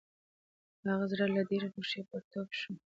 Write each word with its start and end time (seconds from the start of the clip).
د 0.83 0.83
هغه 0.93 1.05
زړه 1.11 1.25
له 1.35 1.41
ډېرې 1.49 1.67
خوښۍ 1.73 2.01
پر 2.09 2.21
ټوپو 2.31 2.55
شو. 2.59 2.73